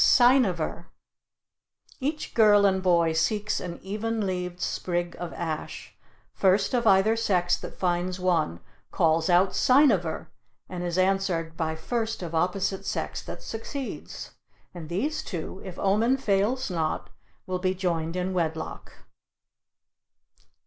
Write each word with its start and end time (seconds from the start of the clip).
CYNIVER 0.03 0.87
Each 1.99 2.33
girl 2.33 2.65
and 2.65 2.81
boy 2.81 3.13
seeks 3.13 3.59
an 3.59 3.77
even 3.83 4.25
leaved 4.25 4.59
sprig 4.59 5.15
of 5.19 5.31
ash; 5.33 5.93
first 6.33 6.73
of 6.73 6.87
either 6.87 7.15
sex 7.15 7.55
that 7.57 7.77
finds 7.77 8.19
one 8.19 8.61
calls 8.89 9.29
out 9.29 9.53
cyniver, 9.53 10.25
and 10.67 10.83
is 10.83 10.97
answered 10.97 11.55
by 11.55 11.75
first 11.75 12.23
of 12.23 12.33
opposite 12.33 12.83
sex 12.83 13.21
that 13.21 13.43
succeeds; 13.43 14.31
and 14.73 14.89
these 14.89 15.21
two, 15.21 15.61
if 15.63 15.77
omen 15.77 16.17
fails 16.17 16.71
not, 16.71 17.11
will 17.45 17.59
be 17.59 17.75
joined 17.75 18.15
in 18.15 18.33
wedlock. 18.33 19.03